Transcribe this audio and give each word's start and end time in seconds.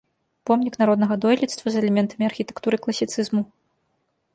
Помнік 0.49 0.73
народнага 0.83 1.13
дойлідства 1.27 1.67
з 1.75 1.85
элементамі 1.85 2.23
архітэктуры 2.31 2.77
класіцызму. 2.87 3.41